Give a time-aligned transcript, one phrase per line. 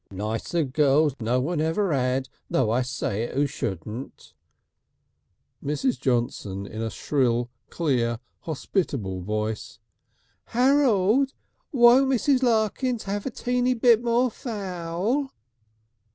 [0.09, 4.33] "Nicer girls no one ever 'ad though I say it who shouldn't."
[5.63, 5.99] Mrs.
[5.99, 9.77] Johnson in a shrill clear hospitable voice:
[10.45, 11.35] "Harold,
[11.71, 12.41] won't Mrs.
[12.41, 15.33] Larkins 'ave a teeny bit more fowl?"